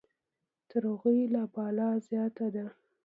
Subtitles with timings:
[0.69, 2.65] تر هغوی لا بلا زیاته ده.